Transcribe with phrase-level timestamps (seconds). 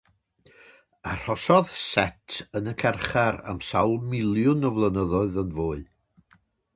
[1.09, 5.79] Arhosodd Set yn y carchar am sawl miliwn o flynyddoedd yn fwy.